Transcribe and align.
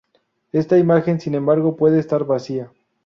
Esta 0.51 0.79
imagen, 0.79 1.19
sin 1.21 1.35
embargo, 1.35 1.75
puede 1.75 1.99
estar 1.99 2.23
vacía. 2.23 2.71